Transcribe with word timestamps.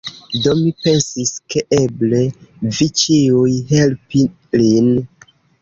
Do, 0.45 0.53
mi 0.61 0.71
pensis, 0.85 1.33
ke 1.55 1.63
eble 1.79 2.23
vi 2.79 2.89
ĉiuj 3.03 3.55
helpi 3.75 4.27
lin 4.65 4.91